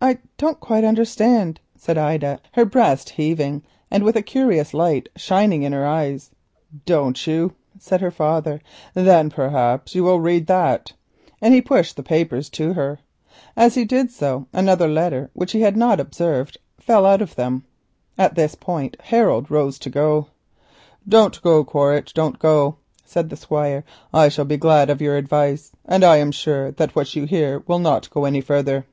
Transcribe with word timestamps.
"I 0.00 0.18
don't 0.36 0.60
quite 0.60 0.84
understand," 0.84 1.58
said 1.76 1.98
Ida, 1.98 2.38
her 2.52 2.64
breast 2.64 3.10
heaving, 3.10 3.64
and 3.90 4.06
a 4.08 4.22
curious 4.22 4.72
light 4.72 5.08
shining 5.16 5.64
in 5.64 5.72
her 5.72 5.84
eyes. 5.84 6.30
"Don't 6.86 7.26
you?" 7.26 7.54
said 7.80 8.00
her 8.00 8.12
father, 8.12 8.60
"then 8.94 9.28
perhaps 9.28 9.96
you 9.96 10.04
will 10.04 10.20
read 10.20 10.46
that," 10.46 10.92
and 11.42 11.52
he 11.52 11.60
pushed 11.60 11.96
the 11.96 12.04
papers 12.04 12.48
to 12.50 12.74
her. 12.74 13.00
As 13.56 13.74
he 13.74 13.84
did 13.84 14.12
so 14.12 14.46
another 14.52 14.86
letter 14.86 15.30
which 15.32 15.50
he 15.50 15.62
had 15.62 15.76
not 15.76 15.98
observed 15.98 16.58
fell 16.78 17.04
out 17.04 17.20
of 17.20 17.34
them. 17.34 17.64
At 18.16 18.36
this 18.36 18.54
point 18.54 18.96
Harold 19.00 19.50
rose 19.50 19.80
to 19.80 19.90
go. 19.90 20.28
"Don't 21.08 21.42
go, 21.42 21.64
Quaritch, 21.64 22.14
don't 22.14 22.38
go," 22.38 22.76
said 23.04 23.30
the 23.30 23.36
Squire. 23.36 23.82
"I 24.14 24.28
shall 24.28 24.44
be 24.44 24.58
glad 24.58 24.90
of 24.90 25.02
your 25.02 25.16
advice, 25.16 25.72
and 25.84 26.04
I 26.04 26.18
am 26.18 26.30
sure 26.30 26.70
that 26.70 26.94
what 26.94 27.16
you 27.16 27.24
hear 27.24 27.64
will 27.66 27.80
not 27.80 28.08
go 28.10 28.26
any 28.26 28.40
further." 28.40 28.86